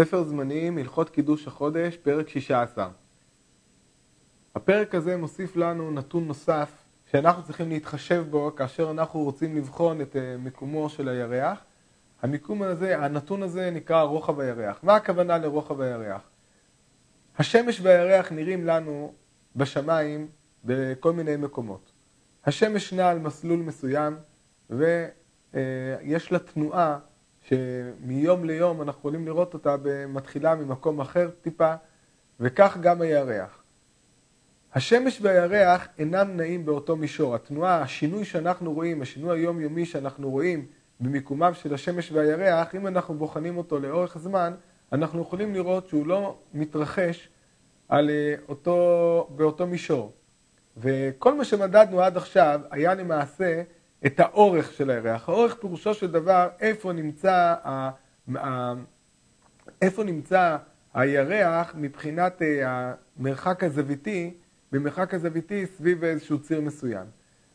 ספר 0.00 0.22
זמנים, 0.24 0.78
הלכות 0.78 1.10
קידוש 1.10 1.46
החודש, 1.46 1.96
פרק 1.96 2.28
16. 2.28 2.88
הפרק 4.54 4.94
הזה 4.94 5.16
מוסיף 5.16 5.56
לנו 5.56 5.90
נתון 5.90 6.26
נוסף 6.26 6.72
שאנחנו 7.10 7.42
צריכים 7.42 7.68
להתחשב 7.68 8.24
בו 8.30 8.54
כאשר 8.56 8.90
אנחנו 8.90 9.20
רוצים 9.20 9.56
לבחון 9.56 10.00
את 10.00 10.16
אה, 10.16 10.36
מיקומו 10.38 10.88
של 10.88 11.08
הירח. 11.08 11.58
המיקום 12.22 12.62
הזה, 12.62 13.04
הנתון 13.04 13.42
הזה 13.42 13.70
נקרא 13.70 14.02
רוחב 14.02 14.40
הירח. 14.40 14.80
מה 14.82 14.96
הכוונה 14.96 15.38
לרוחב 15.38 15.80
הירח? 15.80 16.22
השמש 17.38 17.80
והירח 17.80 18.32
נראים 18.32 18.66
לנו 18.66 19.12
בשמיים 19.56 20.28
בכל 20.64 21.12
מיני 21.12 21.36
מקומות. 21.36 21.92
השמש 22.44 22.92
נע 22.92 23.10
על 23.10 23.18
מסלול 23.18 23.60
מסוים 23.60 24.16
ויש 24.70 26.32
לה 26.32 26.38
תנועה 26.38 26.98
שמיום 27.48 28.44
ליום 28.44 28.82
אנחנו 28.82 28.98
יכולים 28.98 29.26
לראות 29.26 29.54
אותה 29.54 29.76
מתחילה 30.08 30.54
ממקום 30.54 31.00
אחר 31.00 31.30
טיפה, 31.42 31.74
וכך 32.40 32.76
גם 32.80 33.00
הירח. 33.00 33.62
השמש 34.74 35.18
והירח 35.22 35.88
אינם 35.98 36.36
נעים 36.36 36.66
באותו 36.66 36.96
מישור. 36.96 37.34
התנועה, 37.34 37.82
השינוי 37.82 38.24
שאנחנו 38.24 38.72
רואים, 38.72 39.02
השינוי 39.02 39.38
היומיומי 39.38 39.86
שאנחנו 39.86 40.30
רואים 40.30 40.66
במיקומם 41.00 41.54
של 41.54 41.74
השמש 41.74 42.12
והירח, 42.12 42.74
אם 42.74 42.86
אנחנו 42.86 43.14
בוחנים 43.14 43.58
אותו 43.58 43.78
לאורך 43.78 44.18
זמן, 44.18 44.54
אנחנו 44.92 45.22
יכולים 45.22 45.54
לראות 45.54 45.88
שהוא 45.88 46.06
לא 46.06 46.38
מתרחש 46.54 47.28
על 47.88 48.10
אה, 48.10 48.34
אותו, 48.48 49.28
באותו 49.36 49.66
מישור. 49.66 50.12
וכל 50.76 51.34
מה 51.34 51.44
שמדדנו 51.44 52.00
עד 52.00 52.16
עכשיו 52.16 52.60
היה 52.70 52.94
למעשה 52.94 53.62
את 54.06 54.20
האורך 54.20 54.72
של 54.72 54.90
הירח. 54.90 55.28
האורך 55.28 55.54
פירושו 55.54 55.94
של 55.94 56.10
דבר 56.10 56.48
איפה 56.60 56.92
נמצא, 56.92 57.54
ה, 57.64 57.90
ה, 58.36 58.72
איפה 59.82 60.04
נמצא 60.04 60.56
הירח 60.94 61.74
מבחינת 61.78 62.42
אה, 62.42 62.92
המרחק 63.18 63.64
הזוויתי, 63.64 64.34
במרחק 64.72 65.14
הזוויתי 65.14 65.66
סביב 65.66 66.04
איזשהו 66.04 66.38
ציר 66.38 66.60
מסוים. 66.60 67.06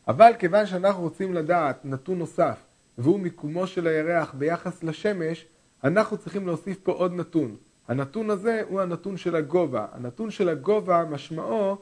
אבל 0.08 0.32
כיוון 0.38 0.66
שאנחנו 0.66 1.02
רוצים 1.02 1.34
לדעת 1.34 1.84
נתון 1.84 2.18
נוסף, 2.18 2.64
והוא 2.98 3.20
מיקומו 3.20 3.66
של 3.66 3.86
הירח 3.86 4.34
ביחס 4.34 4.82
לשמש, 4.82 5.46
אנחנו 5.84 6.16
צריכים 6.16 6.46
להוסיף 6.46 6.78
פה 6.82 6.92
עוד 6.92 7.12
נתון. 7.12 7.56
הנתון 7.88 8.30
הזה 8.30 8.62
הוא 8.68 8.80
הנתון 8.80 9.16
של 9.16 9.36
הגובה. 9.36 9.86
הנתון 9.92 10.30
של 10.30 10.48
הגובה 10.48 11.04
משמעו 11.10 11.76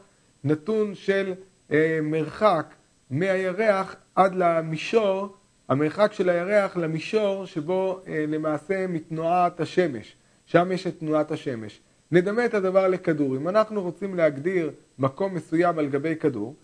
נתון 0.45 0.95
של 0.95 1.35
אה, 1.71 1.99
מרחק 2.03 2.75
מהירח 3.11 3.97
עד 4.15 4.35
למישור, 4.35 5.37
המרחק 5.69 6.13
של 6.13 6.29
הירח 6.29 6.77
למישור 6.77 7.47
שבו 7.47 8.01
אה, 8.07 8.25
למעשה 8.29 8.87
מתנועת 8.87 9.61
השמש, 9.61 10.17
שם 10.47 10.73
יש 10.73 10.87
את 10.87 10.99
תנועת 10.99 11.31
השמש. 11.31 11.81
נדמה 12.13 12.45
את 12.45 12.55
הדבר 12.55 12.89
לכדור. 12.89 13.37
אם 13.37 13.49
אנחנו 13.49 13.83
רוצים 13.83 14.15
להגדיר 14.15 14.71
מקום 14.99 15.35
מסוים 15.35 15.79
על 15.79 15.89
גבי 15.89 16.17
כדור, 16.17 16.55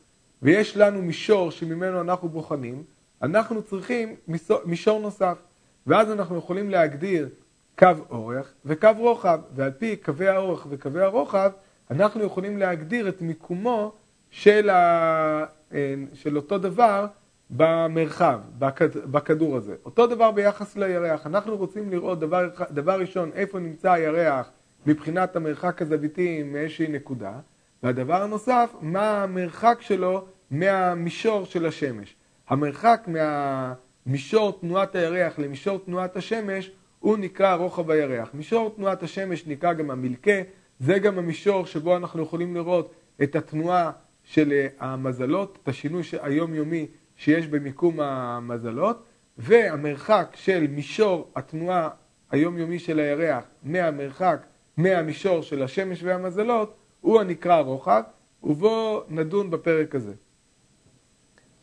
ויש 0.42 0.76
לנו 0.76 1.02
מישור 1.02 1.50
שממנו 1.50 2.00
אנחנו 2.00 2.28
בוחנים, 2.28 2.82
אנחנו 3.22 3.62
צריכים 3.62 4.16
מישור 4.64 5.00
נוסף. 5.00 5.38
ואז 5.86 6.12
אנחנו 6.12 6.38
יכולים 6.38 6.70
להגדיר 6.70 7.28
קו 7.78 7.88
אורך 8.10 8.52
וקו 8.64 8.88
רוחב, 8.98 9.40
ועל 9.54 9.70
פי 9.70 9.96
קווי 9.96 10.28
האורך 10.28 10.66
וקווי 10.70 11.02
הרוחב, 11.02 11.50
אנחנו 11.90 12.24
יכולים 12.24 12.58
להגדיר 12.58 13.08
את 13.08 13.22
מיקומו 13.22 13.92
של, 14.30 14.70
ה... 14.70 15.44
אה, 15.76 15.94
של 16.14 16.36
אותו 16.36 16.58
דבר 16.58 17.06
במרחב, 17.50 18.40
בכדור 19.10 19.56
הזה. 19.56 19.74
אותו 19.84 20.06
דבר 20.06 20.30
ביחס 20.30 20.76
לירח. 20.76 21.26
אנחנו 21.26 21.56
רוצים 21.56 21.90
לראות 21.90 22.20
דבר, 22.20 22.48
דבר 22.70 23.00
ראשון 23.00 23.30
איפה 23.34 23.58
נמצא 23.58 23.92
הירח 23.92 24.50
מבחינת 24.86 25.36
המרחק 25.36 25.82
הזוויתי 25.82 26.42
מאיזושהי 26.42 26.88
נקודה, 26.88 27.32
והדבר 27.82 28.22
הנוסף, 28.22 28.70
מה 28.80 29.22
המרחק 29.22 29.78
שלו 29.80 30.24
מהמישור 30.50 31.44
של 31.44 31.66
השמש. 31.66 32.16
המרחק 32.48 33.06
מהמישור 33.06 34.58
תנועת 34.60 34.94
הירח 34.94 35.38
למישור 35.38 35.78
תנועת 35.78 36.16
השמש 36.16 36.70
הוא 36.98 37.18
נקרא 37.18 37.54
רוחב 37.54 37.90
הירח. 37.90 38.30
מישור 38.34 38.74
תנועת 38.76 39.02
השמש 39.02 39.46
נקרא 39.46 39.72
גם 39.72 39.90
המלכה, 39.90 40.40
זה 40.80 40.98
גם 40.98 41.18
המישור 41.18 41.66
שבו 41.66 41.96
אנחנו 41.96 42.22
יכולים 42.22 42.54
לראות 42.54 42.94
את 43.22 43.36
התנועה 43.36 43.90
של 44.26 44.52
אה, 44.52 44.66
המזלות, 44.78 45.58
את 45.62 45.68
השינוי 45.68 46.02
היומיומי 46.22 46.86
שיש 47.16 47.46
במיקום 47.46 48.00
המזלות, 48.00 49.04
והמרחק 49.38 50.28
של 50.34 50.66
מישור 50.66 51.30
התנועה 51.36 51.88
היומיומי 52.30 52.78
של 52.78 52.98
הירח 52.98 53.44
מהמרחק, 53.62 54.46
מהמישור 54.76 55.42
של 55.42 55.62
השמש 55.62 56.02
והמזלות, 56.02 56.76
הוא 57.00 57.20
הנקרא 57.20 57.60
רוחב, 57.60 58.02
ובו 58.42 59.02
נדון 59.08 59.50
בפרק 59.50 59.94
הזה. 59.94 60.14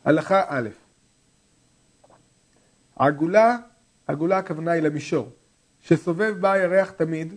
הלכה 0.06 0.44
א', 0.48 0.70
עגולה, 2.96 3.58
עגולה 4.08 4.38
הכוונה 4.38 4.72
היא 4.72 4.84
למישור, 4.84 5.30
שסובב 5.80 6.38
בה 6.40 6.52
הירח 6.52 6.92
תמיד, 6.92 7.36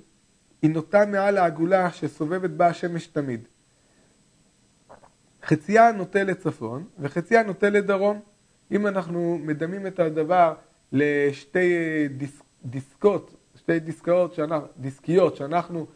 היא 0.62 0.70
נוטה 0.70 1.06
מעל 1.06 1.38
העגולה 1.38 1.92
שסובבת 1.92 2.50
בה 2.50 2.66
השמש 2.66 3.06
תמיד. 3.06 3.48
חציה 5.46 5.92
נוטה 5.92 6.24
לצפון 6.24 6.84
וחציה 6.98 7.42
נוטה 7.42 7.70
לדרום. 7.70 8.20
אם 8.72 8.86
אנחנו 8.86 9.38
מדמים 9.42 9.86
את 9.86 9.98
הדבר 9.98 10.54
לשתי 10.92 11.74
דיס, 12.08 12.42
דיסקות, 12.64 13.34
שתי 13.56 13.78
דיסקאות, 13.78 14.34
שאנחנו, 14.34 14.66
דיסקיות 14.76 15.36
שאנחנו 15.36 15.86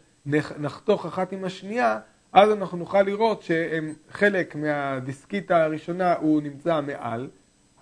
נחתוך 0.59 1.07
אחת 1.07 1.33
עם 1.33 1.45
השנייה, 1.45 1.99
אז 2.33 2.51
אנחנו 2.51 2.79
נוכל 2.79 3.03
לראות 3.03 3.43
שהם 3.43 3.95
חלק 4.11 4.57
מהדיסקית 4.57 5.51
הראשונה 5.51 6.15
הוא 6.15 6.43
נמצא 6.43 6.81
מעל 6.81 7.31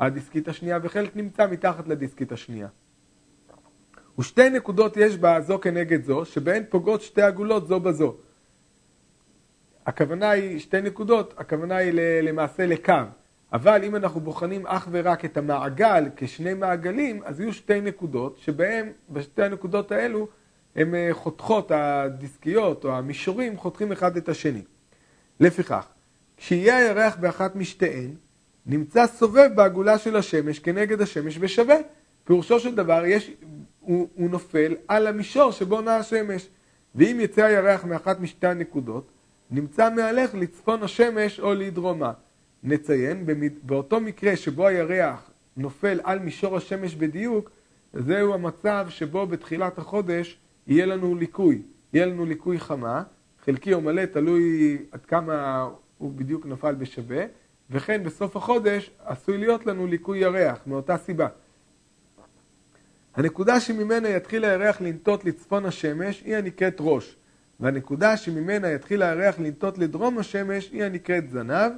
הדיסקית 0.00 0.48
השנייה 0.48 0.78
וחלק 0.82 1.16
נמצא 1.16 1.46
מתחת 1.50 1.88
לדיסקית 1.88 2.32
השנייה. 2.32 2.68
ושתי 4.18 4.50
נקודות 4.50 4.96
יש 4.96 5.16
בה 5.16 5.40
זו 5.40 5.60
כנגד 5.60 6.04
זו, 6.04 6.24
שבהן 6.24 6.62
פוגעות 6.68 7.02
שתי 7.02 7.22
עגולות 7.22 7.66
זו 7.66 7.80
בזו. 7.80 8.16
הכוונה 9.88 10.30
היא, 10.30 10.58
שתי 10.58 10.80
נקודות, 10.80 11.34
הכוונה 11.38 11.76
היא 11.76 11.92
למעשה 12.22 12.66
לקו. 12.66 12.92
אבל 13.52 13.84
אם 13.84 13.96
אנחנו 13.96 14.20
בוחנים 14.20 14.66
אך 14.66 14.88
ורק 14.90 15.24
את 15.24 15.36
המעגל 15.36 16.04
כשני 16.16 16.54
מעגלים, 16.54 17.20
אז 17.24 17.40
יהיו 17.40 17.52
שתי 17.52 17.80
נקודות, 17.80 18.38
שבהם, 18.38 18.92
בשתי 19.10 19.42
הנקודות 19.42 19.92
האלו, 19.92 20.28
הן 20.76 20.94
אה, 20.94 21.08
חותכות, 21.12 21.70
הדיסקיות 21.70 22.84
או 22.84 22.96
המישורים 22.96 23.56
חותכים 23.56 23.92
אחד 23.92 24.16
את 24.16 24.28
השני. 24.28 24.62
לפיכך, 25.40 25.86
כשיהיה 26.36 26.76
הירח 26.76 27.16
באחת 27.16 27.56
משתיהן, 27.56 28.10
נמצא 28.66 29.06
סובב 29.06 29.50
בעגולה 29.54 29.98
של 29.98 30.16
השמש 30.16 30.58
כנגד 30.58 31.00
השמש 31.00 31.38
ושווה. 31.40 31.76
פירושו 32.24 32.60
של 32.60 32.74
דבר, 32.74 33.02
יש, 33.06 33.30
הוא, 33.80 34.08
הוא 34.14 34.30
נופל 34.30 34.74
על 34.88 35.06
המישור 35.06 35.52
שבו 35.52 35.80
נעה 35.80 35.96
השמש. 35.96 36.48
ואם 36.94 37.18
יצא 37.20 37.44
הירח 37.44 37.84
מאחת 37.84 38.20
משתי 38.20 38.46
הנקודות, 38.46 39.17
נמצא 39.50 39.90
מהלך 39.94 40.34
לצפון 40.34 40.82
השמש 40.82 41.40
או 41.40 41.54
לדרומה. 41.54 42.12
נציין, 42.62 43.26
באותו 43.62 44.00
מקרה 44.00 44.36
שבו 44.36 44.66
הירח 44.66 45.30
נופל 45.56 46.00
על 46.04 46.18
מישור 46.18 46.56
השמש 46.56 46.94
בדיוק, 46.94 47.50
זהו 47.92 48.34
המצב 48.34 48.86
שבו 48.88 49.26
בתחילת 49.26 49.78
החודש 49.78 50.38
יהיה 50.66 50.86
לנו 50.86 51.14
ליקוי. 51.14 51.62
יהיה 51.92 52.06
לנו 52.06 52.24
ליקוי 52.24 52.58
חמה, 52.58 53.02
חלקי 53.44 53.74
או 53.74 53.80
מלא, 53.80 54.04
תלוי 54.06 54.78
עד 54.92 55.04
כמה 55.04 55.68
הוא 55.98 56.12
בדיוק 56.12 56.46
נפל 56.46 56.74
בשווה, 56.74 57.24
וכן 57.70 58.04
בסוף 58.04 58.36
החודש 58.36 58.90
עשוי 59.04 59.38
להיות 59.38 59.66
לנו 59.66 59.86
ליקוי 59.86 60.18
ירח, 60.18 60.58
מאותה 60.66 60.96
סיבה. 60.96 61.28
הנקודה 63.14 63.60
שממנה 63.60 64.08
יתחיל 64.08 64.44
הירח 64.44 64.80
לנטות 64.80 65.24
לצפון 65.24 65.64
השמש 65.66 66.22
היא 66.24 66.36
הנקראת 66.36 66.76
ראש. 66.80 67.16
והנקודה 67.60 68.16
שממנה 68.16 68.70
יתחיל 68.70 69.02
הירח 69.02 69.38
לנטות 69.38 69.78
לדרום 69.78 70.18
השמש 70.18 70.70
היא 70.72 70.84
הנקראת 70.84 71.30
זנב, 71.30 71.72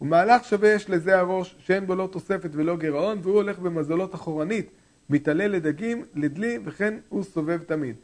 ומהלך 0.00 0.44
שווה 0.44 0.68
יש 0.68 0.90
לזה 0.90 1.18
הראש, 1.18 1.56
שאין 1.58 1.86
בו 1.86 1.94
לא 1.94 2.08
תוספת 2.12 2.50
ולא 2.52 2.76
גירעון, 2.76 3.18
והוא 3.22 3.34
הולך 3.34 3.58
במזלות 3.58 4.14
אחורנית, 4.14 4.70
מתעלה 5.10 5.48
לדגים, 5.48 6.04
לדלי, 6.14 6.58
וכן 6.64 6.94
הוא 7.08 7.22
סובב 7.22 7.62
תמיד. 7.62 7.96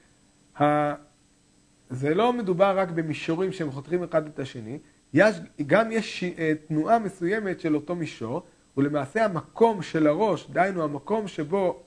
זה 1.90 2.14
לא 2.14 2.32
מדובר 2.32 2.78
רק 2.78 2.90
במישורים 2.90 3.52
שהם 3.52 3.70
חותכים 3.70 4.02
אחד 4.02 4.26
את 4.26 4.38
השני, 4.38 4.78
יש, 5.14 5.36
גם 5.66 5.92
יש 5.92 6.24
אה, 6.24 6.52
תנועה 6.68 6.98
מסוימת 6.98 7.60
של 7.60 7.74
אותו 7.74 7.94
מישור, 7.94 8.42
ולמעשה 8.76 9.24
המקום 9.24 9.82
של 9.82 10.06
הראש, 10.06 10.50
דהיינו 10.50 10.84
המקום 10.84 11.28
שבו 11.28 11.84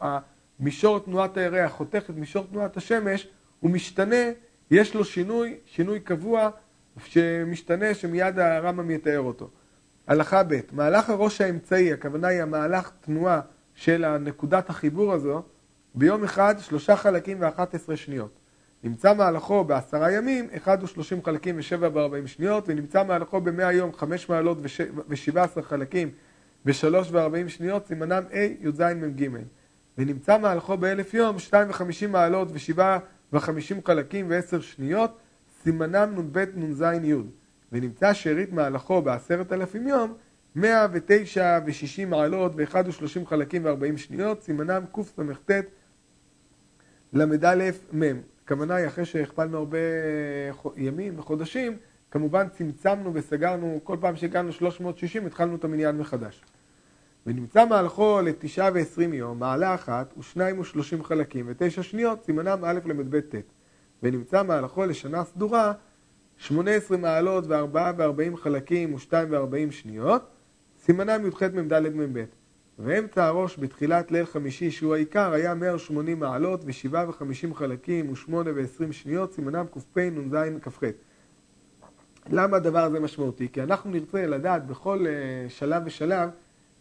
מישור 0.60 1.00
תנועת 1.00 1.38
הירח 1.38 1.72
חותך 1.72 2.04
את 2.10 2.16
מישור 2.16 2.46
תנועת 2.52 2.78
השמש, 2.78 3.28
הוא 3.60 3.72
משתנה 3.72 4.26
יש 4.72 4.96
לו 4.96 5.06
שינוי, 5.06 5.56
שינוי 5.66 6.00
קבוע, 6.00 6.50
שמשתנה, 7.06 7.94
שמיד 7.94 8.40
הרמב"ם 8.40 8.92
יתאר 8.92 9.20
אותו. 9.20 9.50
הלכה 10.08 10.44
ב', 10.44 10.60
מהלך 10.72 11.10
הראש 11.10 11.42
האמצעי, 11.42 11.94
הכוונה 11.94 12.28
היא 12.28 12.42
המהלך 12.42 12.92
תנועה 13.02 13.42
של 13.74 14.18
נקודת 14.18 14.70
החיבור 14.70 15.14
הזו, 15.14 15.44
ביום 15.96 16.24
אחד 16.24 16.56
שלושה 16.60 16.96
חלקים 16.96 17.38
ואחת 17.40 17.76
עשרה 17.76 17.98
שניות. 17.98 18.40
נמצא 18.84 19.14
מהלכו 19.14 19.64
בעשרה 19.64 20.12
ימים, 20.12 20.48
אחד 20.58 20.84
ושלושים 20.84 21.24
חלקים 21.24 21.56
ושבע 21.58 21.90
וארבעים 21.94 22.28
שניות, 22.28 22.64
ונמצא 22.68 23.04
מהלכו 23.04 23.42
במאה 23.42 23.74
יום 23.74 23.94
חמש 23.94 24.30
מעלות 24.30 24.58
ושבע 25.08 25.44
עשרה 25.44 25.64
חלקים 25.64 26.10
ושלוש 26.66 27.12
וארבעים 27.12 27.50
שניות, 27.50 27.86
סימנם 27.88 28.24
A, 28.32 28.36
י"ז 28.36 28.82
מ"ג. 28.82 29.30
ונמצא 29.98 30.38
מהלכו 30.38 30.78
באלף 30.78 31.14
יום, 31.14 31.40
שתיים 31.40 31.70
וחמישים 31.70 32.12
מעלות 32.12 32.48
ושבעה 32.52 33.00
וחמישים 33.36 33.78
חלקים 33.86 34.26
ועשר 34.30 34.62
שניות, 34.62 35.18
סימנם 35.64 36.16
נ"ב 36.18 36.46
נ"ז 36.56 36.82
י'. 37.04 37.14
ונמצא 37.72 38.14
שארית 38.14 38.54
מהלכו 38.54 39.02
בעשרת 39.02 39.54
אלפים 39.54 39.88
יום, 39.88 40.14
מאה 40.56 40.88
ותשע 40.92 41.60
ושישים 41.66 42.10
מעלות 42.10 42.52
ואחד 42.56 42.88
ושלושים 42.88 43.28
חלקים 43.28 43.66
וארבעים 43.66 43.98
שניות, 43.98 44.44
סימנם 44.44 44.84
קס"ט 44.94 45.20
ל"א 47.14 47.70
מ'. 47.94 48.04
הכוונה 48.44 48.76
היא 48.76 48.88
אחרי 48.88 49.06
שהכפלנו 49.06 49.58
הרבה 49.58 49.78
ימים 50.76 51.20
וחודשים, 51.20 51.78
כמובן 52.12 52.50
צמצמנו 52.50 53.14
וסגרנו, 53.14 53.80
כל 53.84 53.98
פעם 54.02 54.16
שהגענו 54.16 54.52
360 54.52 55.26
התחלנו 55.26 55.56
את 55.56 55.64
המניין 55.64 55.98
מחדש. 55.98 56.44
ונמצא 57.26 57.66
מהלכו 57.66 58.20
לתשעה 58.24 58.70
ועשרים 58.74 59.14
יום, 59.14 59.40
מעלה 59.40 59.76
אחת 59.76 60.14
ושניים 60.18 60.60
ושלושים 60.60 61.04
חלקים 61.04 61.46
ותשע 61.50 61.84
שניות, 61.84 62.24
סימנם 62.24 62.60
א' 62.66 62.80
ל"ב 62.86 63.20
ט'. 63.20 63.36
ונמצא 64.04 64.44
מהלכו 64.44 64.86
לשנה 64.86 65.24
סדורה, 65.24 65.74
שמונה 66.38 66.72
עשרה 66.72 66.98
מעלות 66.98 67.48
וארבעה 67.48 67.92
וארבעים 67.98 68.38
חלקים 68.38 68.94
ושתיים 68.94 69.32
וארבעים 69.32 69.72
שניות, 69.72 70.22
סימנם 70.80 71.28
י"ח 71.28 71.44
מ"ד 71.44 71.90
מ"ב. 71.90 72.24
ואמצע 72.80 73.26
הראש 73.26 73.60
בתחילת 73.60 74.12
ליל 74.12 74.26
חמישי, 74.26 74.72
שהוא 74.72 74.96
העיקר, 74.96 75.32
היה 75.32 75.54
180 75.54 76.20
מעלות 76.20 76.62
ושבעה 76.66 77.10
וחמישים 77.10 77.54
חלקים 77.56 78.12
ושמונה 78.12 78.52
ועשרים 78.56 78.94
שניות, 78.94 79.34
סימנם 79.34 79.66
קפ 79.72 79.98
נ"ז 79.98 80.36
כ"ח. 80.62 80.84
למה 82.30 82.58
הדבר 82.58 82.84
הזה 82.84 83.00
משמעותי? 83.00 83.48
כי 83.54 83.64
אנחנו 83.64 83.92
נרצה 83.92 84.28
לדעת 84.28 84.68
בכל 84.68 85.06
אה, 85.08 85.50
שלב 85.50 85.84
ושלב, 85.86 86.30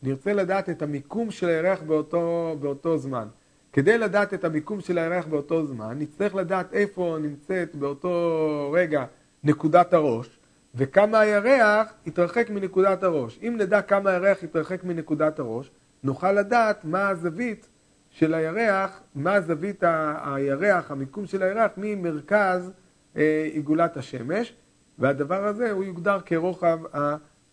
נרצה 0.04 0.32
לדעת 0.32 0.70
את 0.70 0.82
המיקום 0.82 1.30
של 1.30 1.48
הירח 1.48 1.82
באותו, 1.82 2.56
באותו 2.60 2.98
זמן. 2.98 3.28
כדי 3.72 3.98
לדעת 3.98 4.34
את 4.34 4.44
המיקום 4.44 4.80
של 4.80 4.98
הירח 4.98 5.26
באותו 5.26 5.66
זמן, 5.66 5.98
נצטרך 5.98 6.34
לדעת 6.34 6.72
איפה 6.72 7.16
נמצאת 7.20 7.74
באותו 7.74 8.70
רגע 8.74 9.04
נקודת 9.44 9.94
הראש, 9.94 10.38
וכמה 10.74 11.20
הירח 11.20 11.92
יתרחק 12.06 12.50
מנקודת 12.50 13.02
הראש. 13.02 13.38
אם 13.42 13.54
נדע 13.58 13.82
כמה 13.82 14.10
הירח 14.10 14.42
יתרחק 14.42 14.84
מנקודת 14.84 15.38
הראש, 15.38 15.70
נוכל 16.02 16.32
לדעת 16.32 16.84
מה 16.84 17.08
הזווית 17.08 17.68
של 18.10 18.34
הירח, 18.34 19.00
מה 19.14 19.40
זווית 19.40 19.84
הירח, 20.24 20.90
המיקום 20.90 21.26
של 21.26 21.42
הירח, 21.42 21.70
ממרכז 21.76 22.70
אה, 23.16 23.48
עיגולת 23.52 23.96
השמש, 23.96 24.54
והדבר 24.98 25.44
הזה 25.44 25.70
הוא 25.70 25.84
יוגדר 25.84 26.18
כרוחב 26.26 26.78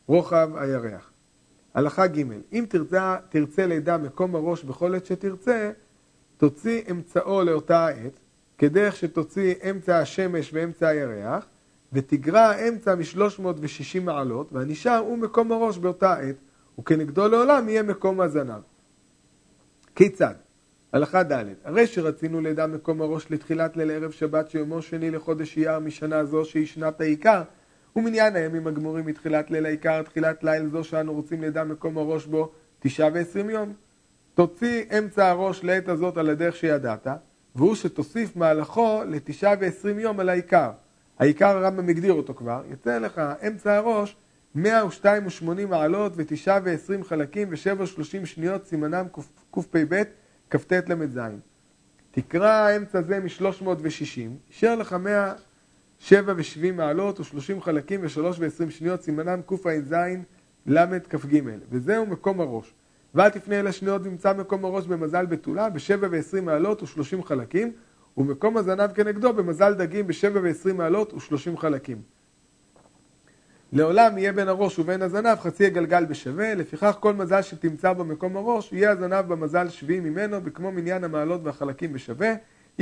רוחב 0.07 0.50
הירח. 0.56 1.11
הלכה 1.74 2.08
ג' 2.08 2.24
אם 2.54 2.66
תרצה, 2.70 3.18
תרצה 3.30 3.68
לידע 3.68 3.98
מקום 3.98 4.36
הראש 4.36 4.64
בכל 4.64 4.96
עת 4.96 5.06
שתרצה, 5.06 5.72
תוציא 6.38 6.82
אמצעו 6.92 7.44
לאותה 7.44 7.86
העת, 7.86 8.20
כדרך 8.58 8.96
שתוציא 8.96 9.54
אמצע 9.70 10.00
השמש 10.00 10.54
ואמצע 10.54 10.88
הירח, 10.88 11.46
ותגרע 11.94 12.54
אמצע 12.68 12.96
מ-360 12.96 14.00
מעלות, 14.02 14.54
והנשאר 14.54 14.98
הוא 14.98 15.18
מקום 15.18 15.52
הראש 15.52 15.78
באותה 15.78 16.14
עת, 16.14 16.36
וכנגדו 16.80 17.28
לעולם 17.28 17.70
יהיה 17.70 17.84
מקום 17.84 18.22
הזנב. 18.22 18.62
כיצד? 19.96 20.34
הלכה 20.94 21.24
ד' 21.24 21.46
הרי 21.64 21.88
שרצינו 21.88 22.42
לידע 22.42 22.68
מקום 22.68 23.02
הראש 23.02 23.32
לתחילת 23.32 23.78
ליל 23.78 23.92
ערב 23.92 24.12
שבת 24.12 24.50
שיומו 24.50 24.82
שני 24.82 25.12
לחודש 25.12 25.58
אייר 25.58 25.80
משנה 25.80 26.26
זו 26.26 26.46
שהיא 26.46 26.68
שנת 26.68 27.02
העיקר 27.02 27.44
ומניין 27.96 28.36
הימים 28.36 28.68
הגמורים 28.68 29.06
מתחילת 29.06 29.52
ליל 29.52 29.66
העיקר 29.66 30.02
תחילת 30.02 30.44
ליל 30.44 30.68
זו 30.68 30.84
שאנו 30.84 31.14
רוצים 31.14 31.42
לידע 31.42 31.64
מקום 31.64 31.98
הראש 31.98 32.26
בו 32.26 32.52
תשעה 32.80 33.10
ועשרים 33.14 33.50
יום. 33.50 33.74
תוציא 34.34 34.84
אמצע 34.98 35.28
הראש 35.28 35.64
לעת 35.64 35.88
הזאת 35.88 36.18
על 36.18 36.30
הדרך 36.30 36.56
שידעת 36.56 37.08
והוא 37.56 37.76
שתוסיף 37.76 38.36
מהלכו 38.36 39.02
לתשעה 39.08 39.54
ועשרים 39.60 40.00
יום 40.00 40.20
על 40.20 40.30
העיקר. 40.30 40.72
העיקר 41.20 41.58
הרמב"ם 41.58 41.90
הגדיר 41.90 42.14
אותו 42.14 42.34
כבר, 42.34 42.64
יצא 42.72 42.98
לך 42.98 43.22
אמצע 43.48 43.76
הראש 43.76 44.16
102 44.56 45.26
ו-80 45.26 45.68
מעלות 45.70 46.14
ותשעה 46.16 46.60
ועשרים 46.64 47.04
חלקים 47.04 47.48
ושבע 47.52 47.86
שלושים 47.86 48.26
שניות 48.26 48.66
סימנם 48.66 49.06
קפ"ב 49.52 50.04
כ"ט 50.50 50.74
ל"ז. 50.74 51.20
תקרא 52.12 52.50
האמצע 52.50 53.02
זה 53.02 53.20
מ-360, 53.20 54.20
יישאר 54.50 54.76
לך 54.76 54.96
107 56.01 56.33
ו-70 56.38 56.74
מעלות 56.74 57.19
ו-30 57.19 57.62
חלקים 57.62 58.01
ו-3 58.03 58.19
ו-20 58.39 58.69
שניות 58.69 59.01
סימנם 59.01 59.42
קע"ז 59.45 59.95
ל"כ"ג, 60.65 61.42
וזהו 61.71 62.06
מקום 62.06 62.42
הראש. 62.42 62.74
ואל 63.15 63.30
תפנה 63.30 63.59
אל 63.59 63.68
השניות 63.68 64.01
וימצא 64.03 64.33
מקום 64.33 64.65
הראש 64.65 64.88
במזל 64.88 65.25
בתולה 65.25 65.69
ב-7 65.69 65.80
ו-20 66.01 66.42
מעלות 66.42 66.83
ו-30 66.83 67.24
חלקים, 67.24 67.71
ומקום 68.18 68.57
הזנב 68.57 68.92
כנגדו 68.92 69.33
במזל 69.33 69.74
דגים 69.74 70.07
ב-7 70.07 70.38
ו-20 70.44 70.74
מעלות 70.74 71.13
ו-30 71.13 71.57
חלקים. 71.57 72.01
לעולם 73.74 74.18
יהיה 74.18 74.33
בין 74.33 74.48
הראש 74.48 74.80
ובין 74.80 75.01
הזנב 75.01 75.38
חצי 75.39 75.65
הגלגל 75.65 76.06
בשווה, 76.06 76.56
לפיכך 76.56 76.98
כל 77.00 77.13
מזל 77.13 77.42
שתמצא 77.42 77.94
במקום 77.94 78.38
הראש, 78.38 78.74
יהיה 78.74 78.92
הזנב 78.92 79.25
במזל 79.27 79.69
שביעי 79.69 80.00
ממנו, 80.00 80.42
בכמו 80.42 80.71
מניין 80.71 81.03
המעלות 81.03 81.42
והחלקים 81.44 81.94
בשווה. 81.94 82.33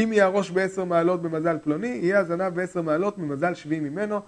אם 0.04 0.14
יהיה 0.14 0.26
הראש 0.26 0.52
בעשר 0.52 0.86
מעלות 0.86 1.22
במזל 1.22 1.58
פלוני, 1.64 1.88
יהיה 1.88 2.20
הזנב 2.20 2.56
בעשר 2.56 2.82
מעלות 2.82 3.18
ממזל 3.18 3.54
שביעי 3.54 3.80
ממנו. 3.80 4.20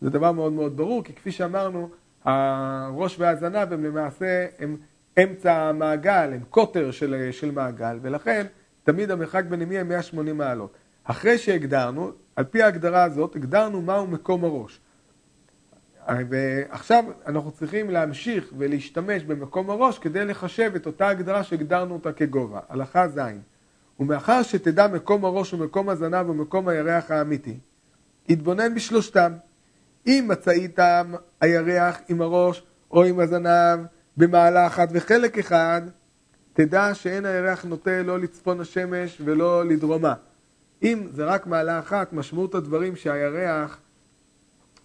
זה 0.00 0.10
דבר 0.10 0.32
מאוד 0.32 0.52
מאוד 0.52 0.76
ברור, 0.76 1.04
כי 1.04 1.12
כפי 1.12 1.32
שאמרנו, 1.32 1.90
הראש 2.24 3.16
והזנב 3.18 3.72
הם 3.72 3.84
למעשה, 3.84 4.46
הם 4.58 4.76
אמצע 5.22 5.52
המעגל, 5.52 6.30
הם 6.32 6.40
קוטר 6.50 6.90
של, 6.90 7.28
של 7.30 7.50
מעגל, 7.50 7.98
ולכן 8.02 8.46
תמיד 8.84 9.10
המרחק 9.10 9.44
ביניהם 9.44 9.72
יהיה 9.72 9.84
180 9.84 10.38
מעלות. 10.38 10.76
אחרי 11.04 11.38
שהגדרנו, 11.38 12.10
על 12.36 12.44
פי 12.44 12.62
ההגדרה 12.62 13.04
הזאת, 13.04 13.36
הגדרנו 13.36 13.82
מהו 13.82 14.06
מקום 14.06 14.44
הראש. 14.44 14.80
ועכשיו 16.08 17.04
אנחנו 17.26 17.50
צריכים 17.50 17.90
להמשיך 17.90 18.52
ולהשתמש 18.58 19.22
במקום 19.22 19.70
הראש 19.70 19.98
כדי 19.98 20.24
לחשב 20.24 20.72
את 20.76 20.86
אותה 20.86 21.08
הגדרה 21.08 21.44
שהגדרנו 21.44 21.94
אותה 21.94 22.12
כגובה, 22.12 22.60
הלכה 22.68 23.08
ז'. 23.08 23.20
ומאחר 24.00 24.42
שתדע 24.42 24.86
מקום 24.86 25.24
הראש 25.24 25.54
ומקום 25.54 25.88
הזנב 25.88 26.30
ומקום 26.30 26.68
הירח 26.68 27.10
האמיתי, 27.10 27.58
התבונן 28.28 28.74
בשלושתם. 28.74 29.32
אם 30.06 30.26
מצאית 30.28 30.78
הירח 31.40 31.98
עם 32.08 32.22
הראש 32.22 32.62
או 32.90 33.04
עם 33.04 33.20
הזנב 33.20 33.80
במעלה 34.16 34.66
אחת 34.66 34.88
וחלק 34.92 35.38
אחד, 35.38 35.82
תדע 36.52 36.94
שאין 36.94 37.24
הירח 37.24 37.64
נוטה 37.64 38.02
לא 38.02 38.18
לצפון 38.18 38.60
השמש 38.60 39.22
ולא 39.24 39.64
לדרומה. 39.64 40.14
אם 40.82 41.06
זה 41.10 41.24
רק 41.24 41.46
מעלה 41.46 41.78
אחת, 41.78 42.12
משמעות 42.12 42.54
הדברים 42.54 42.96
שהירח 42.96 43.78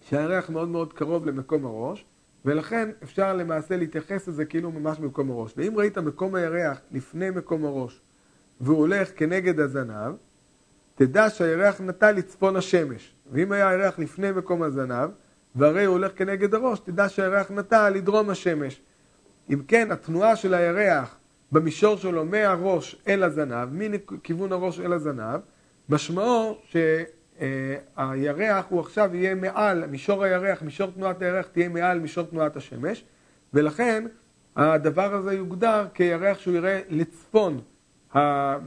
שהירח 0.00 0.50
מאוד 0.50 0.68
מאוד 0.68 0.92
קרוב 0.92 1.26
למקום 1.26 1.66
הראש, 1.66 2.04
ולכן 2.44 2.88
אפשר 3.02 3.36
למעשה 3.36 3.76
להתייחס 3.76 4.28
לזה 4.28 4.44
כאילו 4.44 4.70
ממש 4.70 4.98
במקום 4.98 5.30
הראש. 5.30 5.54
ואם 5.56 5.72
ראית 5.76 5.98
מקום 5.98 6.34
הירח 6.34 6.80
לפני 6.90 7.30
מקום 7.30 7.64
הראש, 7.64 8.00
והוא 8.62 8.78
הולך 8.78 9.10
כנגד 9.16 9.60
הזנב, 9.60 10.14
תדע 10.94 11.30
שהירח 11.30 11.80
נטה 11.80 12.12
לצפון 12.12 12.56
השמש. 12.56 13.14
ואם 13.32 13.52
היה 13.52 13.68
הירח 13.68 13.98
לפני 13.98 14.30
מקום 14.30 14.62
הזנב, 14.62 15.10
והרי 15.54 15.84
הוא 15.84 15.92
הולך 15.92 16.12
כנגד 16.16 16.54
הראש, 16.54 16.80
תדע 16.80 17.08
שהירח 17.08 17.50
נטה 17.50 17.90
לדרום 17.90 18.30
השמש. 18.30 18.80
אם 19.50 19.62
כן, 19.68 19.90
התנועה 19.90 20.36
של 20.36 20.54
הירח 20.54 21.16
במישור 21.52 21.96
שלו 21.96 22.24
מהראש 22.24 23.02
אל 23.08 23.22
הזנב, 23.22 23.68
מכיוון 23.72 24.52
הראש 24.52 24.80
אל 24.80 24.92
הזנב, 24.92 25.40
משמעו 25.88 26.58
ש... 26.64 26.76
אה, 27.40 27.76
הירח 27.96 28.64
הוא 28.68 28.80
עכשיו 28.80 29.10
יהיה 29.14 29.34
מעל, 29.34 29.86
מישור 29.86 30.24
הירח, 30.24 30.62
מישור 30.62 30.90
תנועת 30.90 31.22
הירח 31.22 31.46
תהיה 31.46 31.68
מעל 31.68 31.98
מישור 31.98 32.24
תנועת 32.24 32.56
השמש, 32.56 33.04
ולכן 33.54 34.04
הדבר 34.56 35.14
הזה 35.14 35.32
יוגדר 35.32 35.86
כירח 35.94 36.38
שהוא 36.38 36.54
יראה 36.54 36.80
לצפון 36.88 37.60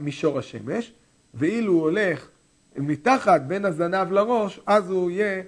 מישור 0.00 0.38
השמש, 0.38 0.92
ואילו 1.34 1.72
הוא 1.72 1.82
הולך 1.82 2.28
מתחת 2.76 3.40
בין 3.40 3.64
הזנב 3.64 4.12
לראש, 4.12 4.60
אז 4.66 4.90
הוא 4.90 5.10
יהיה, 5.10 5.42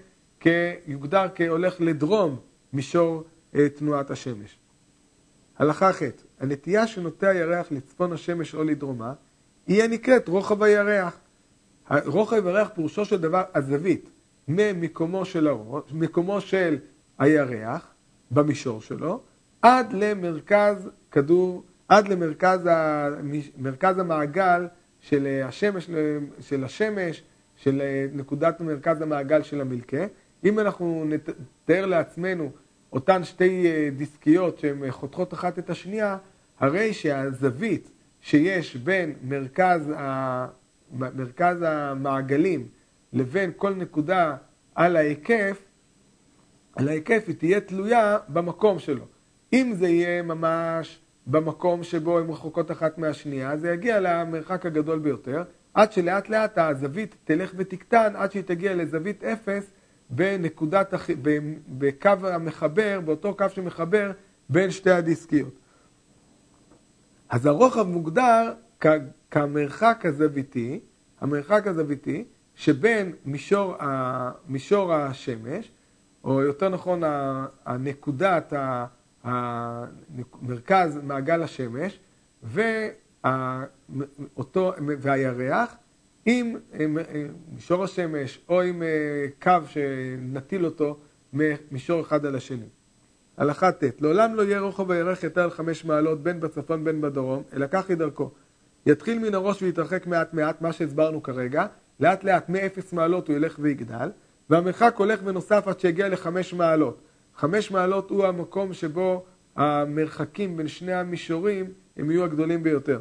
יוגדר 0.87 1.27
כהולך 1.35 1.77
לדרום 1.81 2.37
מישור 2.73 3.25
אה, 3.55 3.69
תנועת 3.69 4.11
השמש. 4.11 4.59
הלכה 5.59 5.93
ח' 5.93 6.03
הנטייה 6.41 6.87
שנוטה 6.87 7.29
הירח 7.29 7.67
לצפון 7.71 8.13
השמש 8.13 8.55
או 8.55 8.65
לדרומה, 8.65 9.13
יהיה 9.69 9.89
נקראת 9.89 10.29
רוחב 10.29 10.63
הירח. 10.63 11.19
רוחב 11.91 12.47
הירח 12.47 12.69
פירושו 12.75 13.05
של 13.05 13.21
דבר 13.21 13.43
הזווית 13.55 14.11
ממקומו 14.49 15.25
של 15.25 15.47
הראש, 15.47 15.93
מקומו 15.93 16.41
של 16.41 16.79
הירח 17.19 17.87
במישור 18.31 18.83
שלו, 18.83 19.21
עד 19.63 19.93
למרכז 19.93 20.89
כדור, 21.11 21.63
עד 21.89 22.09
למרכז 22.09 22.67
ה, 22.67 23.09
מרכז 23.59 23.99
המעגל 23.99 24.67
של 25.01 25.41
השמש, 25.45 25.91
של 26.41 26.65
השמש, 26.65 27.23
של 27.57 27.81
אה, 27.81 28.07
נקודת 28.13 28.61
מרכז 28.61 29.03
המעגל 29.03 29.43
של 29.43 29.61
המילכה. 29.61 30.05
אם 30.45 30.59
אנחנו 30.59 31.05
נתאר 31.09 31.87
לעצמנו 31.87 32.51
אותן 32.93 33.25
שתי 33.25 33.67
אה, 33.67 33.89
דיסקיות 33.97 34.59
שהן 34.59 34.91
חותכות 34.91 35.35
אחת 35.35 35.59
את 35.59 35.71
השנייה, 35.71 36.17
הרי 36.61 36.95
שהזווית 36.95 37.91
שיש 38.21 38.77
בין 38.77 39.15
מרכז, 39.23 39.93
ה... 39.97 40.47
מרכז 40.93 41.57
המעגלים 41.67 42.69
לבין 43.13 43.51
כל 43.57 43.75
נקודה 43.75 44.37
על 44.75 44.97
ההיקף, 44.97 45.63
על 46.77 46.89
ההיקף 46.89 47.25
היא 47.27 47.35
תהיה 47.37 47.61
תלויה 47.61 48.19
במקום 48.29 48.79
שלו. 48.79 49.05
אם 49.53 49.73
זה 49.75 49.89
יהיה 49.89 50.23
ממש 50.23 51.01
במקום 51.29 51.83
שבו 51.83 52.19
הן 52.19 52.31
רחוקות 52.31 52.71
אחת 52.71 52.99
מהשנייה, 52.99 53.57
זה 53.57 53.71
יגיע 53.71 54.01
למרחק 54.01 54.67
הגדול 54.67 54.99
ביותר, 54.99 55.43
עד 55.75 55.93
שלאט 55.93 56.29
לאט 56.29 56.59
הזווית 56.59 57.15
תלך 57.25 57.53
ותקטן, 57.57 58.17
עד 58.17 58.33
שהיא 58.33 58.43
תגיע 58.43 58.75
לזווית 58.75 59.25
אפס 59.25 59.71
בנקודת, 60.11 60.95
בקו 61.69 62.11
המחבר, 62.23 63.01
באותו 63.05 63.35
קו 63.35 63.45
שמחבר 63.49 64.13
בין 64.49 64.71
שתי 64.71 64.91
הדיסקיות. 64.91 65.55
אז 67.29 67.47
הרוחב 67.47 67.87
מוגדר 67.87 68.53
כמרחק 69.31 70.01
הזוויתי, 70.05 70.81
המרחק 71.21 71.67
הזוויתי 71.67 72.25
שבין 72.55 73.13
מישור, 73.25 73.75
ה, 73.83 74.31
מישור 74.49 74.95
השמש, 74.95 75.71
או 76.25 76.43
יותר 76.43 76.69
נכון 76.69 77.03
הנקודת, 77.65 78.53
מרכז 80.43 80.99
מעגל 81.03 81.43
השמש, 81.43 82.01
ואותו, 83.25 84.73
והירח, 84.99 85.77
עם 86.25 86.57
מישור 87.53 87.85
השמש 87.85 88.41
או 88.49 88.63
עם 88.63 88.83
אה, 88.83 89.27
קו 89.43 89.67
שנטיל 89.69 90.65
אותו 90.65 90.99
ממישור 91.33 92.01
אחד 92.01 92.27
על 92.27 92.37
השני. 92.37 92.67
הלכה 93.37 93.73
ט' 93.73 94.01
לעולם 94.01 94.35
לא 94.35 94.43
יהיה 94.43 94.61
רוחב 94.61 94.91
הירח 94.91 95.23
יותר 95.23 95.43
על 95.43 95.51
חמש 95.51 95.85
מעלות 95.85 96.23
בין 96.23 96.41
בצפון 96.41 96.85
בין 96.85 97.01
בדרום, 97.01 97.43
אלא 97.53 97.67
כך 97.71 97.89
היא 97.89 97.97
דרכו. 97.97 98.31
יתחיל 98.87 99.19
מן 99.19 99.35
הראש 99.35 99.63
ויתרחק 99.63 100.07
מעט 100.07 100.35
מעט, 100.35 100.63
מה 100.63 100.73
שהסברנו 100.73 101.23
כרגע, 101.23 101.67
לאט 102.01 102.25
לאט 102.25 102.49
מ-0 102.49 102.83
מעלות 102.93 103.29
הוא 103.29 103.37
ילך 103.37 103.57
ויגדל, 103.59 104.11
והמרחק 104.51 104.95
הולך 104.97 105.21
ונוסף 105.25 105.65
עד 105.67 105.81
שיגיע 105.81 106.09
לחמש 106.09 106.55
מעלות. 106.55 107.01
חמש 107.39 107.71
מעלות 107.71 108.11
הוא 108.11 108.25
המקום 108.25 108.73
שבו 108.73 109.25
המרחקים 109.57 110.57
בין 110.57 110.69
שני 110.69 110.93
המישורים 110.93 111.73
הם 111.97 112.11
יהיו 112.11 112.25
הגדולים 112.25 112.63
ביותר. 112.63 113.01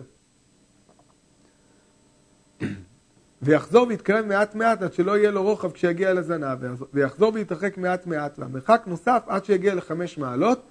ויחזור 3.42 3.88
ויתקרב 3.88 4.26
מעט 4.26 4.56
מעט 4.56 4.82
עד 4.82 4.94
שלא 4.94 5.18
יהיה 5.18 5.32
לו 5.32 5.44
רוחב 5.44 5.72
כשיגיע 5.72 6.14
לזנב, 6.14 6.58
ויחזור 6.94 7.32
ויתרחק 7.34 7.78
מעט 7.78 8.08
מעט, 8.08 8.40
והמרחק 8.40 8.84
נוסף 8.88 9.24
עד 9.28 9.46
שיגיע 9.46 9.76
לחמש 9.76 10.18
מעלות, 10.18 10.62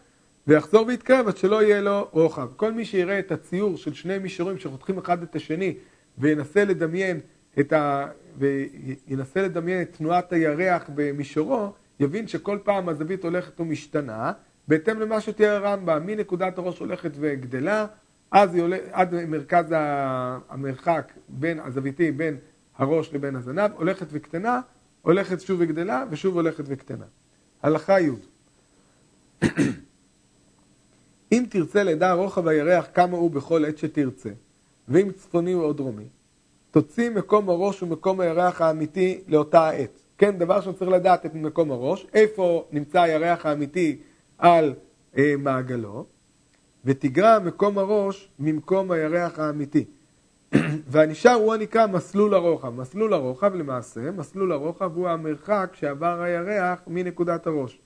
ויחזור 0.46 0.86
ויתקרב 0.86 1.28
עד 1.28 1.36
שלא 1.36 1.62
יהיה 1.62 1.80
לו 1.80 2.08
רוחב. 2.10 2.48
כל 2.56 2.72
מי 2.72 2.84
שיראה 2.84 3.18
את 3.18 3.32
הציור 3.32 3.76
של 3.76 3.94
שני 3.94 4.18
מישורים 4.18 4.58
שחותכים 4.58 4.98
אחד 4.98 5.22
את 5.22 5.36
השני, 5.36 5.74
וינסה 6.18 6.64
לדמיין 6.64 7.20
את 7.60 7.72
ה... 7.72 8.06
וינסה 8.38 9.42
לדמיין 9.42 9.82
את 9.82 9.96
תנועת 9.96 10.32
הירח 10.32 10.82
במישורו, 10.94 11.72
יבין 12.00 12.28
שכל 12.28 12.58
פעם 12.64 12.88
הזווית 12.88 13.24
הולכת 13.24 13.60
ומשתנה, 13.60 14.32
בהתאם 14.68 15.00
למה 15.00 15.20
שתהיה 15.20 15.56
הרמב"ם, 15.56 16.06
מנקודת 16.06 16.58
הראש 16.58 16.78
הולכת 16.78 17.10
וגדלה, 17.20 17.86
אז 18.30 18.54
היא 18.54 18.62
הולכת, 18.62 18.88
עד 18.92 19.14
מרכז 19.28 19.74
המרחק 20.48 21.12
בין 21.28 21.60
הזוויתי 21.60 22.12
בין 22.12 22.36
הראש 22.76 23.14
לבין 23.14 23.36
הזנב, 23.36 23.70
הולכת 23.76 24.06
וקטנה, 24.10 24.60
הולכת 25.02 25.40
שוב 25.40 25.60
וגדלה, 25.60 26.04
ושוב 26.10 26.34
הולכת 26.34 26.64
וקטנה. 26.66 27.04
הלכה 27.62 28.00
י' 28.00 28.10
אם 31.32 31.44
תרצה 31.48 31.84
לדע 31.84 32.12
רוחב 32.12 32.48
הירח 32.48 32.86
כמה 32.94 33.16
הוא 33.16 33.30
בכל 33.30 33.64
עת 33.64 33.78
שתרצה, 33.78 34.30
ואם 34.88 35.12
צפוני 35.12 35.54
או 35.54 35.72
דרומי, 35.72 36.08
תוציא 36.70 37.10
מקום 37.10 37.48
הראש 37.48 37.82
ומקום 37.82 38.20
הירח 38.20 38.60
האמיתי 38.60 39.20
לאותה 39.28 39.70
עת. 39.70 40.05
כן, 40.18 40.38
דבר 40.38 40.60
שצריך 40.60 40.90
לדעת 40.90 41.26
את 41.26 41.34
מקום 41.34 41.70
הראש, 41.70 42.06
איפה 42.14 42.64
נמצא 42.72 43.02
הירח 43.02 43.46
האמיתי 43.46 43.98
על 44.38 44.74
אה, 45.18 45.34
מעגלו, 45.38 46.06
ותגרע 46.84 47.38
מקום 47.38 47.78
הראש 47.78 48.30
ממקום 48.38 48.90
הירח 48.90 49.38
האמיתי. 49.38 49.84
והנשאר 50.90 51.32
הוא 51.32 51.54
הנקרא 51.54 51.86
מסלול 51.86 52.34
הרוחב. 52.34 52.68
מסלול 52.68 53.14
הרוחב 53.14 53.54
למעשה, 53.54 54.10
מסלול 54.10 54.52
הרוחב 54.52 54.96
הוא 54.96 55.08
המרחק 55.08 55.70
שעבר 55.74 56.22
הירח 56.22 56.80
מנקודת 56.86 57.46
הראש. 57.46 57.80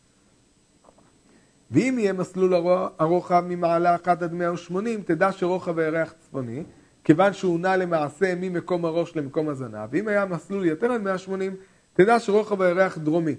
ואם 1.71 1.97
יהיה 1.99 2.13
מסלול 2.13 2.55
הרוחב 2.99 3.45
ממעלה 3.49 3.95
1 3.95 4.23
עד 4.23 4.33
180, 4.33 5.03
תדע 5.03 5.33
שרוחב 5.33 5.79
הירח 5.79 6.15
צפוני, 6.19 6.63
כיוון 7.05 7.33
שהוא 7.33 7.61
נע 7.61 7.77
למעשה 7.77 8.35
ממקום 8.37 8.85
הראש 8.85 9.17
למקום 9.17 9.49
הזנב. 9.49 9.89
ואם 9.91 10.09
היה 10.09 10.27
מסלול 10.27 10.65
יותר 10.65 10.93
עד 10.93 11.01
180, 11.01 11.57
תדע 12.01 12.19
שרוחב 12.19 12.63
הירח 12.63 12.99
דרומי. 12.99 13.35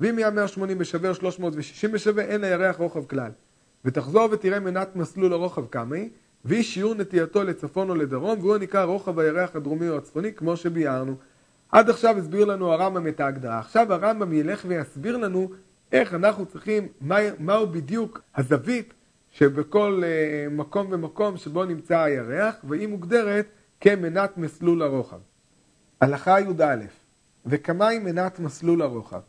ואם 0.00 0.18
היה 0.18 0.30
180 0.30 0.78
בשווה 0.78 1.08
או 1.08 1.14
360 1.14 1.92
בשווה, 1.92 2.24
אין 2.24 2.40
לירח 2.40 2.76
רוחב 2.76 3.04
כלל. 3.04 3.30
ותחזור 3.84 4.28
ותראה 4.32 4.60
מנת 4.60 4.96
מסלול 4.96 5.32
הרוחב 5.32 5.66
כמה 5.66 5.96
היא, 5.96 6.08
והיא 6.44 6.62
שיעור 6.62 6.94
נטייתו 6.94 7.44
לצפון 7.44 7.90
או 7.90 7.94
לדרום, 7.94 8.40
והוא 8.40 8.56
נקרא 8.56 8.84
רוחב 8.84 9.18
הירח 9.18 9.56
הדרומי 9.56 9.88
או 9.88 9.96
הצפוני, 9.96 10.32
כמו 10.32 10.56
שביארנו. 10.56 11.16
עד 11.72 11.90
עכשיו 11.90 12.18
הסביר 12.18 12.44
לנו 12.44 12.72
הרמב"ם 12.72 13.08
את 13.08 13.20
ההגדרה. 13.20 13.58
עכשיו 13.58 13.92
הרמב"ם 13.92 14.32
ילך 14.32 14.64
ויסביר 14.68 15.16
לנו 15.16 15.50
איך 15.92 16.14
אנחנו 16.14 16.46
צריכים, 16.46 16.88
מה, 17.00 17.16
מהו 17.38 17.66
בדיוק 17.66 18.20
הזווית 18.36 18.94
שבכל 19.30 20.02
uh, 20.02 20.52
מקום 20.52 20.86
ומקום 20.90 21.36
שבו 21.36 21.64
נמצא 21.64 21.98
הירח, 21.98 22.54
והיא 22.68 22.88
מוגדרת 22.88 23.46
כמנת 23.80 24.38
מסלול 24.38 24.82
הרוחב. 24.82 25.18
הלכה 26.00 26.40
י"א 26.40 27.05
וכמה 27.46 27.88
היא 27.88 28.00
מנת 28.00 28.38
מסלול 28.40 28.82
הרוחב? 28.82 29.20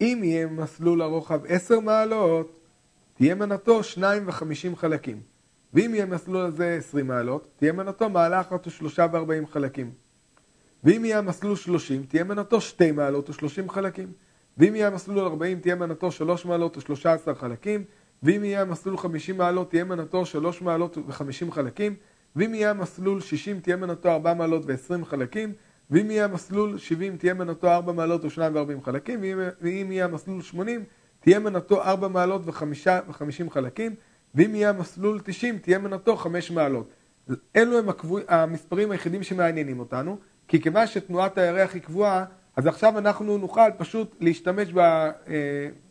אם 0.00 0.20
יהיה 0.24 0.46
מסלול 0.46 1.02
הרוחב 1.02 1.40
עשר 1.48 1.80
מעלות, 1.80 2.60
תהיה 3.14 3.34
מנתו 3.34 3.82
שניים 3.82 4.28
וחמישים 4.28 4.76
חלקים. 4.76 5.20
ואם 5.74 5.94
יהיה 5.94 6.06
מסלול 6.06 6.46
הזה 6.46 6.74
עשרים 6.78 7.06
מעלות, 7.06 7.48
תהיה 7.56 7.72
מנתו 7.72 8.08
מעלה 8.08 8.40
אחת 8.40 8.66
ושלושה 8.66 9.06
וארבעים 9.12 9.46
חלקים. 9.46 9.90
ואם 10.84 11.04
יהיה 11.04 11.18
המסלול 11.18 11.56
שלושים, 11.56 12.02
תהיה 12.08 12.24
מנתו 12.24 12.60
שתי 12.60 12.92
מעלות 12.92 13.30
ושלושים 13.30 13.70
חלקים. 13.70 14.12
ואם 14.58 14.74
יהיה 14.74 14.86
המסלול 14.86 15.18
ארבעים, 15.18 15.60
תהיה 15.60 15.74
מנתו 15.74 16.12
שלוש 16.12 16.44
מעלות 16.44 16.76
ושלושה 16.76 17.12
עשר 17.12 17.34
חלקים. 17.34 17.84
ואם 18.22 18.44
יהיה 18.44 18.60
המסלול 18.60 18.98
חמישים 18.98 19.36
מעלות, 19.38 19.70
תהיה 19.70 19.84
מנתו 19.84 20.26
שלוש 20.26 20.62
מעלות 20.62 20.98
וחמישים 21.06 21.52
חלקים. 21.52 21.94
ואם 22.36 22.54
יהיה 22.54 22.70
המסלול 22.70 23.20
שישים, 23.20 23.60
תהיה 23.60 23.76
מנתו 23.76 24.08
ארבע 24.08 24.34
מעלות 24.34 24.62
ועשרים 24.66 25.04
חלקים. 25.04 25.52
ואם 25.90 26.10
יהיה 26.10 26.24
המסלול 26.24 26.78
70 26.78 27.16
תהיה 27.16 27.34
מנתו 27.34 27.68
4 27.72 27.92
מעלות 27.92 28.24
ו-2 28.24 28.38
ו-40 28.38 28.84
חלקים, 28.84 29.20
ואם 29.60 29.92
יהיה 29.92 30.04
המסלול 30.04 30.42
80 30.42 30.84
תהיה 31.20 31.38
מנתו 31.38 31.82
4 31.82 32.08
מעלות 32.08 32.42
ו-50 32.44 33.50
חלקים, 33.50 33.94
ואם 34.34 34.54
יהיה 34.54 34.68
המסלול 34.68 35.20
90 35.24 35.58
תהיה 35.58 35.78
מנתו 35.78 36.16
5 36.16 36.50
מעלות. 36.50 36.90
אלו 37.56 37.78
הם 37.78 37.88
הקבוע, 37.88 38.20
המספרים 38.28 38.90
היחידים 38.90 39.22
שמעניינים 39.22 39.78
אותנו, 39.80 40.18
כי 40.48 40.60
כיוון 40.60 40.86
שתנועת 40.86 41.38
הירח 41.38 41.74
היא 41.74 41.82
קבועה, 41.82 42.24
אז 42.56 42.66
עכשיו 42.66 42.98
אנחנו 42.98 43.38
נוכל 43.38 43.70
פשוט 43.78 44.16
להשתמש 44.20 44.68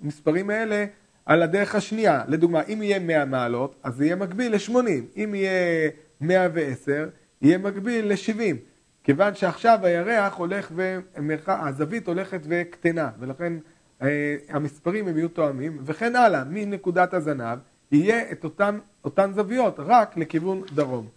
במספרים 0.02 0.50
האלה 0.50 0.86
על 1.26 1.42
הדרך 1.42 1.76
השנייה. 1.76 2.24
לדוגמה, 2.28 2.62
אם 2.68 2.84
יהיה 2.84 3.00
100 3.00 3.26
מעלות, 3.26 3.76
אז 3.84 3.96
זה 3.96 4.06
יהיה 4.06 4.16
מקביל 4.16 4.56
ל-80. 4.56 4.78
אם 5.18 5.36
יהיה 5.36 5.90
110, 6.22 7.10
יהיה 7.42 7.58
מקביל 7.58 8.08
ל-70. 8.08 8.71
כיוון 9.04 9.36
שעכשיו 9.36 9.80
הירח 9.84 10.36
הולך 10.36 10.72
והזווית 10.76 12.08
הולכת 12.08 12.40
וקטנה, 12.44 13.10
ולכן 13.20 13.54
אה, 14.02 14.36
המספרים 14.50 15.08
הם 15.08 15.18
יהיו 15.18 15.30
תואמים, 15.30 15.78
וכן 15.86 16.16
הלאה, 16.16 16.44
מנקודת 16.44 17.14
הזנב 17.14 17.60
יהיה 17.92 18.32
את 18.32 18.44
אותן, 18.44 18.78
אותן 19.04 19.32
זוויות, 19.34 19.76
רק 19.78 20.18
לכיוון 20.18 20.62
דרום. 20.74 21.08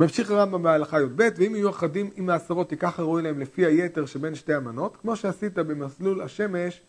ממשיך 0.00 0.30
הרמב"ם 0.30 0.62
בהלכה 0.62 1.00
י"ב, 1.00 1.28
ואם 1.36 1.54
יהיו 1.54 1.70
אחדים 1.70 2.10
עם 2.16 2.26
מעשרות, 2.26 2.68
תיקח 2.68 2.98
הראוי 2.98 3.22
להם 3.22 3.40
לפי 3.40 3.66
היתר 3.66 4.06
שבין 4.06 4.34
שתי 4.34 4.54
המנות, 4.54 4.96
כמו 4.96 5.16
שעשית 5.16 5.54
במסלול 5.54 6.22
השמש 6.22 6.82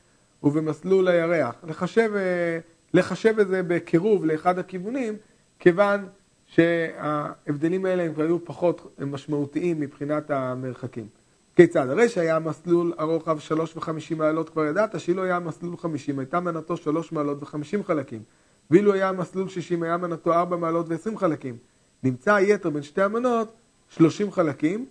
ובמסלול 0.43 1.07
הירח. 1.07 1.55
לחשב, 1.63 2.11
אה, 2.15 2.59
לחשב 2.93 3.39
את 3.39 3.47
זה 3.47 3.63
בקירוב 3.63 4.25
לאחד 4.25 4.59
הכיוונים, 4.59 5.15
כיוון 5.59 6.07
שההבדלים 6.47 7.85
האלה 7.85 8.03
הם 8.03 8.13
כבר 8.13 8.23
היו 8.23 8.45
פחות 8.45 8.95
משמעותיים 8.99 9.79
מבחינת 9.79 10.31
המרחקים. 10.31 11.07
כיצד? 11.55 11.89
הרי 11.89 12.09
שהיה 12.09 12.39
מסלול 12.39 12.93
הרוחב 12.97 13.39
שלוש 13.39 13.77
וחמישים 13.77 14.17
מעלות, 14.17 14.49
כבר 14.49 14.65
ידעת 14.65 14.99
שאילו 14.99 15.23
היה 15.23 15.39
מסלול 15.39 15.77
חמישים, 15.77 16.19
הייתה 16.19 16.39
מנתו 16.39 16.77
שלוש 16.77 17.11
מעלות 17.11 17.43
וחמישים 17.43 17.83
חלקים. 17.83 18.23
ואילו 18.71 18.93
היה 18.93 19.11
מסלול 19.11 19.49
שישים, 19.49 19.83
היה 19.83 19.97
מנתו 19.97 20.33
ארבע 20.33 20.55
מעלות 20.55 20.89
ועשרים 20.89 21.17
חלקים. 21.17 21.57
נמצא 22.03 22.35
היתר 22.35 22.69
בין 22.69 22.83
שתי 22.83 23.01
המנות 23.01 23.53
שלושים 23.89 24.31
חלקים, 24.31 24.85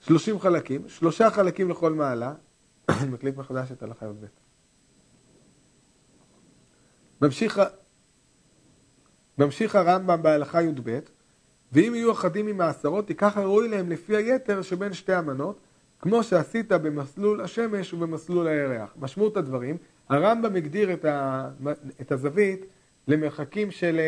30 0.00 0.40
חלקים, 0.40 0.88
שלושה 0.88 1.30
חלקים 1.30 1.70
לכל 1.70 1.92
מעלה. 1.92 2.34
אני 2.88 3.10
מקליט 3.14 3.36
מחדש 3.36 3.72
את 3.72 3.82
הלכה 3.82 4.06
י"ב. 4.06 4.26
ממשיך, 7.20 7.60
ממשיך 9.44 9.76
הרמב"ם 9.76 10.22
בהלכה 10.22 10.62
י"ב, 10.62 10.98
ואם 11.72 11.92
יהיו 11.94 12.12
אחדים 12.12 12.46
ממעשרות, 12.46 13.06
תיקח 13.06 13.36
הראוי 13.36 13.68
להם 13.68 13.90
לפי 13.90 14.16
היתר 14.16 14.62
שבין 14.62 14.92
שתי 14.92 15.12
המנות, 15.12 15.58
כמו 16.00 16.22
שעשית 16.22 16.72
במסלול 16.72 17.40
השמש 17.40 17.94
ובמסלול 17.94 18.46
הירח. 18.46 18.94
משמעות 19.00 19.36
הדברים, 19.36 19.76
הרמב"ם 20.08 20.56
הגדיר 20.56 20.92
את, 20.92 21.04
ה, 21.04 21.48
את 22.00 22.12
הזווית 22.12 22.66
למרחקים 23.08 23.70
של 23.70 24.00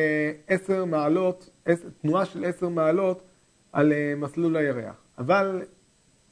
עשר 0.48 0.84
מעלות, 0.84 1.50
תנועה 2.02 2.24
של 2.24 2.44
עשר 2.44 2.68
מעלות 2.68 3.22
על 3.72 3.92
אה, 3.92 4.14
מסלול 4.16 4.56
הירח. 4.56 4.94
אבל 5.18 5.62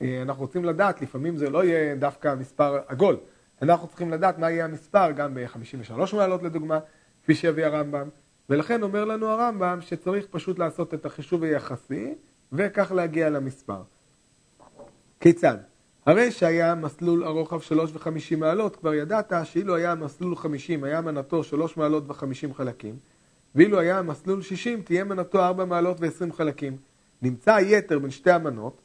אה, 0.02 0.22
אנחנו 0.22 0.42
רוצים 0.42 0.64
לדעת, 0.64 1.02
לפעמים 1.02 1.36
זה 1.36 1.50
לא 1.50 1.64
יהיה 1.64 1.94
דווקא 1.94 2.34
מספר 2.34 2.80
עגול. 2.88 3.16
אנחנו 3.62 3.88
צריכים 3.88 4.10
לדעת 4.10 4.38
מה 4.38 4.50
יהיה 4.50 4.64
המספר 4.64 5.10
גם 5.10 5.34
ב-53 5.34 6.16
מעלות 6.16 6.42
לדוגמה, 6.42 6.78
כפי 7.22 7.34
שיביא 7.34 7.64
הרמב"ם. 7.64 8.08
ולכן 8.52 8.82
אומר 8.82 9.04
לנו 9.04 9.26
הרמב"ם 9.26 9.78
שצריך 9.80 10.26
פשוט 10.30 10.58
לעשות 10.58 10.94
את 10.94 11.06
החישוב 11.06 11.42
היחסי, 11.42 12.14
וכך 12.52 12.92
להגיע 12.92 13.30
למספר. 13.30 13.82
כיצד? 15.20 15.56
הרי 16.06 16.30
שהיה 16.30 16.74
מסלול 16.74 17.24
הרוחב 17.24 17.60
שלוש 17.60 17.90
וחמישים 17.94 18.40
מעלות, 18.40 18.76
כבר 18.76 18.94
ידעת 18.94 19.32
שאילו 19.44 19.76
היה 19.76 19.94
מסלול 19.94 20.36
חמישים, 20.36 20.84
היה 20.84 21.00
מנתו 21.00 21.44
שלוש 21.44 21.76
מעלות 21.76 22.04
וחמישים 22.06 22.54
חלקים, 22.54 22.96
ואילו 23.54 23.80
היה 23.80 24.02
מסלול 24.02 24.42
שישים, 24.42 24.82
תהיה 24.82 25.04
מנתו 25.04 25.44
ארבע 25.44 25.64
מעלות 25.64 26.00
ועשרים 26.00 26.32
חלקים. 26.32 26.76
נמצא 27.22 27.54
היתר 27.54 27.98
בין 27.98 28.10
שתי 28.10 28.30
המנות, 28.30 28.80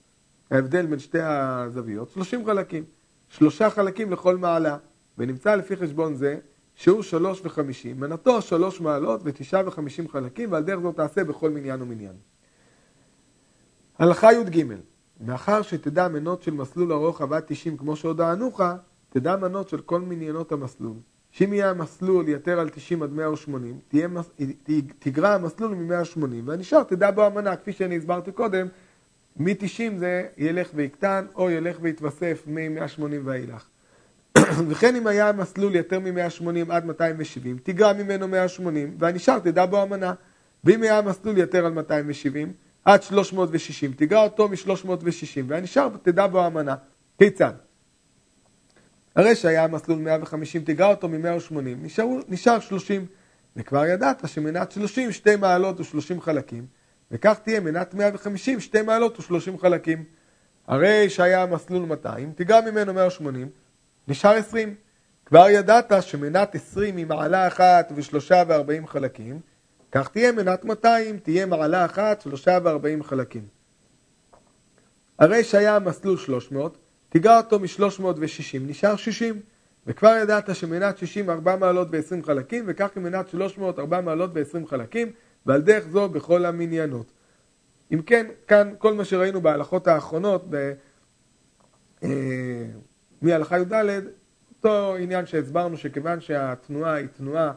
ההבדל 0.52 0.86
בין 0.86 1.00
שתי 1.00 1.22
הזוויות, 1.22 2.10
שלושים 2.10 2.46
חלקים. 2.46 2.84
שלושה 3.30 3.70
חלקים 3.70 4.12
לכל 4.12 4.38
מעלה, 4.38 4.78
ונמצא 5.18 5.56
לפי 5.56 5.76
חשבון 5.76 6.16
זה 6.16 6.38
שהוא 6.78 7.02
שלוש 7.02 7.42
וחמישים, 7.44 8.00
מנתו 8.00 8.42
שלוש 8.42 8.82
מעלות 8.82 9.22
ותשעה 9.24 9.68
וחמישים 9.68 10.10
חלקים, 10.10 10.52
ועל 10.52 10.64
דרך 10.64 10.80
זאת 10.80 10.96
תעשה 10.96 11.24
בכל 11.24 11.50
מניין 11.50 11.82
ומניין. 11.82 12.16
הלכה 14.00 14.34
י"ג 14.34 14.64
מאחר 15.22 15.62
שתדע 15.62 16.08
מנות 16.08 16.42
של 16.42 16.54
מסלול 16.54 16.92
הרוחב 16.92 17.34
עד 17.34 17.44
90 17.48 17.78
כמו 17.78 17.96
שהודענוך, 17.96 18.62
תדע 19.10 19.36
מנות 19.36 19.70
של 19.70 19.82
כל 19.82 20.02
מניינות 20.02 20.52
המסלול. 20.52 20.98
שאם 21.32 21.54
יהיה 21.54 21.70
המסלול 21.70 22.30
יתר 22.30 22.60
על 22.60 22.70
90 22.70 23.04
עד 23.04 23.12
180, 23.12 23.80
תהיה, 23.88 24.08
תגרע 25.00 25.30
המסלול 25.30 25.76
מ-180, 25.76 26.20
והנשאר 26.46 26.84
תדע 26.84 27.12
בו 27.12 27.24
המנה, 27.24 27.56
כפי 27.56 27.72
שאני 27.74 27.98
הסברתי 27.98 28.32
קודם, 28.32 28.68
מ-90 29.36 29.98
זה 29.98 30.28
ילך 30.38 30.70
ויקטן, 30.76 31.26
או 31.36 31.50
ילך 31.50 31.78
ויתווסף 31.82 32.44
מ-180 32.48 33.02
ואילך. 33.24 33.68
וכן 34.70 34.96
אם 34.96 35.08
היה 35.08 35.30
המסלול 35.30 35.76
יותר 35.76 36.00
מ-180 36.00 36.74
עד 36.74 36.86
270, 36.86 37.58
תגרע 37.64 37.94
ממנו 37.94 38.28
180, 38.28 38.96
והנשאר 39.00 39.40
תדע 39.40 39.66
בו 39.66 39.82
המנה. 39.82 40.14
ואם 40.64 40.84
היה 40.84 40.98
המסלול 40.98 41.38
יותר 41.38 41.66
על 41.66 41.74
270, 41.74 42.54
עד 42.86 43.04
360, 43.04 43.94
תיגע 43.94 44.24
אותו 44.24 44.50
מ-360, 44.50 45.44
והנשאר 45.48 45.90
תדע 46.02 46.28
בו 46.28 46.42
המנה. 46.42 46.76
כיצד? 47.18 47.54
הרי 49.16 49.36
שהיה 49.36 49.64
המסלול 49.64 50.00
150, 50.00 50.64
תיגע 50.64 50.88
אותו 50.88 51.08
מ-180, 51.10 51.54
נשאר, 51.82 52.06
נשאר 52.28 52.60
30, 52.60 53.06
וכבר 53.56 53.86
ידעת 53.86 54.24
שמנת 54.28 54.72
30 54.72 55.12
שתי 55.12 55.36
מעלות 55.36 55.80
ו-30 55.80 56.22
חלקים, 56.22 56.66
וכך 57.12 57.40
תהיה 57.44 57.60
מנת 57.60 57.94
150 57.94 58.60
שתי 58.60 58.82
מעלות 58.82 59.20
ו-30 59.20 59.58
חלקים. 59.58 60.04
הרי 60.68 61.10
שהיה 61.10 61.44
המסלול 61.44 61.86
200, 61.86 62.32
תיגע 62.32 62.62
ממנו 62.72 62.94
180, 62.94 63.50
נשאר 64.08 64.36
20. 64.36 64.76
כבר 65.26 65.50
ידעת 65.50 65.92
שמנת 66.02 66.56
20 66.56 66.98
היא 66.98 67.06
מעלה 67.06 67.48
אחת 67.48 67.92
ושלושה 67.96 68.44
וארבעים 68.48 68.88
חלקים, 68.88 69.40
כך 69.92 70.08
תהיה 70.08 70.32
מנת 70.32 70.66
200, 70.66 71.20
תהיה 71.20 71.46
מעלה 71.46 71.86
אחת, 71.86 72.22
שלושה 72.22 72.58
וארבעים 72.64 73.04
חלקים. 73.04 73.48
הרי 75.20 75.44
שהיה 75.44 75.80
מסלול 75.80 76.18
300, 76.18 76.78
תיגע 77.10 77.38
אותו 77.38 77.60
מ-360, 77.60 78.60
נשאר 78.62 78.96
60. 78.96 79.42
וכבר 79.88 80.16
ידעת 80.22 80.56
שמנת 80.56 80.98
60 80.98 81.30
4 81.30 81.56
מעלות 81.56 81.88
ו-20 81.92 82.26
חלקים, 82.26 82.64
וכך 82.68 82.90
כמנת 82.94 83.30
300 83.30 83.80
4 83.80 84.02
מעלות 84.02 84.30
ו-20 84.34 84.68
חלקים, 84.68 85.12
ועל 85.46 85.62
דרך 85.62 85.88
זו 85.88 86.10
בכל 86.10 86.46
המניינות. 86.46 87.12
אם 87.94 88.02
כן, 88.02 88.28
כאן 88.48 88.74
כל 88.78 88.94
מה 88.94 89.06
שראינו 89.06 89.42
בהלכות 89.42 89.88
האחרונות, 89.88 90.46
ב... 90.50 90.74
מהלכה 93.22 93.60
י"ד, 93.60 93.74
אותו 94.58 94.96
עניין 94.96 95.26
שהסברנו 95.26 95.78
שכיוון 95.78 96.22
שהתנועה 96.22 96.94
היא 96.94 97.08
תנועה 97.08 97.52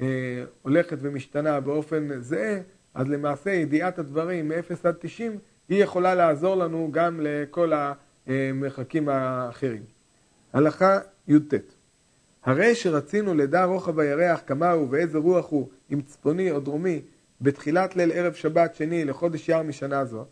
אה, 0.00 0.44
הולכת 0.62 0.98
ומשתנה 1.00 1.60
באופן 1.60 2.20
זהה, 2.20 2.60
אז 2.94 3.08
למעשה 3.08 3.50
ידיעת 3.50 3.98
הדברים 3.98 4.48
מ-0 4.48 4.74
עד 4.84 4.94
90 4.98 5.38
היא 5.68 5.82
יכולה 5.82 6.14
לעזור 6.14 6.56
לנו 6.56 6.88
גם 6.92 7.20
לכל 7.22 7.72
המרחקים 8.26 9.08
האחרים. 9.08 9.82
הלכה 10.52 10.98
י"ט 11.28 11.54
הרי 12.44 12.74
שרצינו 12.74 13.34
לדע 13.34 13.64
רוחב 13.64 13.98
הירח 13.98 14.42
כמה 14.46 14.70
הוא 14.70 14.88
ואיזה 14.90 15.18
רוח 15.18 15.50
הוא, 15.50 15.68
אם 15.92 16.00
צפוני 16.02 16.50
או 16.50 16.60
דרומי, 16.60 17.02
בתחילת 17.40 17.96
ליל 17.96 18.12
ערב 18.12 18.32
שבת 18.32 18.74
שני 18.74 19.04
לחודש 19.04 19.48
יר 19.48 19.62
משנה 19.62 20.04
זו, 20.04 20.24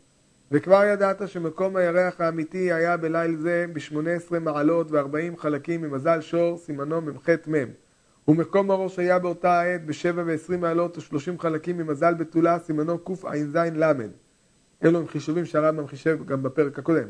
וכבר 0.57 0.85
ידעת 0.85 1.29
שמקום 1.29 1.77
הירח 1.77 2.21
האמיתי 2.21 2.73
היה 2.73 2.97
בליל 2.97 3.37
זה 3.37 3.67
ב-18 3.73 4.39
מעלות 4.39 4.91
ו-40 4.91 5.37
חלקים 5.37 5.83
ממזל 5.83 6.21
שור, 6.21 6.59
סימנו 6.59 7.01
מ"ח 7.01 7.29
מ'. 7.29 7.65
ומקום 8.29 8.71
הראש 8.71 8.99
היה 8.99 9.19
באותה 9.19 9.61
העת 9.61 9.87
בשבע 9.87 10.23
ועשרים 10.27 10.61
מעלות 10.61 10.99
ושלושים 10.99 11.39
חלקים 11.39 11.79
ממזל 11.79 12.15
בתולה, 12.15 12.59
סימנו 12.59 12.99
קע"ז 12.99 13.57
ל. 13.57 13.93
אלו 14.85 14.99
הם 14.99 15.09
חישובים 15.09 15.45
שהרמב"ם 15.45 15.87
חישב 15.87 16.19
גם 16.27 16.43
בפרק 16.43 16.79
הקודם. 16.79 17.09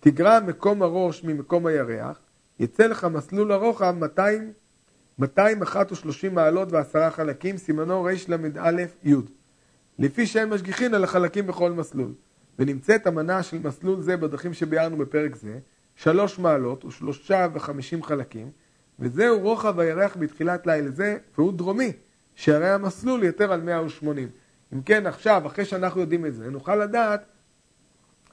תגרע 0.00 0.40
מקום 0.40 0.82
הראש 0.82 1.24
ממקום 1.24 1.66
הירח, 1.66 2.20
יצא 2.60 2.86
לך 2.86 3.04
מסלול 3.04 3.52
הרוחב 3.52 3.94
200, 3.98 4.52
231 5.18 6.32
מעלות 6.32 6.72
ועשרה 6.72 7.10
חלקים, 7.10 7.56
סימנו 7.56 8.04
רל"א 8.04 8.82
י. 9.04 9.14
לפי 9.98 10.26
שהם 10.26 10.54
משגיחין 10.54 10.94
על 10.94 11.04
החלקים 11.04 11.46
בכל 11.46 11.72
מסלול. 11.72 12.12
ונמצאת 12.58 13.06
המנה 13.06 13.42
של 13.42 13.58
מסלול 13.64 14.00
זה 14.00 14.16
בדרכים 14.16 14.54
שביארנו 14.54 14.96
בפרק 14.96 15.36
זה, 15.36 15.58
שלוש 15.96 16.38
מעלות 16.38 16.84
ושלושה 16.84 17.46
וחמישים 17.54 18.02
חלקים, 18.02 18.50
וזהו 18.98 19.40
רוחב 19.40 19.80
הירח 19.80 20.16
בתחילת 20.16 20.66
לילה 20.66 20.90
זה, 20.90 21.18
והוא 21.38 21.52
דרומי, 21.52 21.92
שהרי 22.34 22.70
המסלול 22.70 23.24
יותר 23.24 23.52
על 23.52 23.60
180. 23.60 24.28
אם 24.72 24.82
כן, 24.82 25.06
עכשיו, 25.06 25.46
אחרי 25.46 25.64
שאנחנו 25.64 26.00
יודעים 26.00 26.26
את 26.26 26.34
זה, 26.34 26.50
נוכל 26.50 26.76
לדעת 26.76 27.24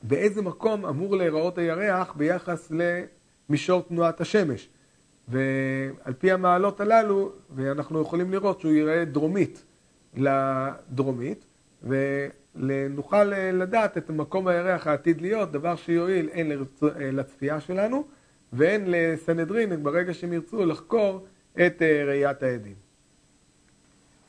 באיזה 0.04 0.42
מקום 0.42 0.86
אמור 0.86 1.16
להיראות 1.16 1.58
הירח 1.58 2.14
ביחס 2.14 2.72
למישור 2.72 3.82
תנועת 3.82 4.22
השמש. 4.22 4.70
ועל 5.28 6.14
פי 6.18 6.32
המעלות 6.32 6.80
הללו, 6.82 7.32
ואנחנו 7.56 8.02
יכולים 8.02 8.32
לראות 8.32 8.60
שהוא 8.60 8.72
ייראה 8.72 9.06
דרומית 9.06 9.64
לדרומית, 10.14 11.46
ונוכל 12.56 13.24
לדעת 13.54 13.98
את 13.98 14.10
מקום 14.10 14.48
הירח 14.48 14.88
העתיד 14.88 15.22
להיות, 15.22 15.52
דבר 15.52 15.76
שיועיל 15.76 16.30
הן 16.34 16.52
לצפייה 17.00 17.60
שלנו, 17.60 18.08
והן 18.54 18.84
לסנהדרין 18.86 19.84
ברגע 19.84 20.14
שהם 20.14 20.34
ירצו 20.34 20.66
לחקור 20.66 21.26
את 21.66 21.82
אה, 21.82 22.04
ראיית 22.06 22.44
העדים. 22.44 22.91